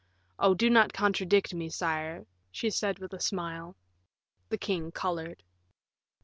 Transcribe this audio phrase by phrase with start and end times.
[0.39, 0.55] Oh!
[0.55, 3.75] do not contradict me, sire," she said, with a smile.
[4.49, 5.43] The king colored.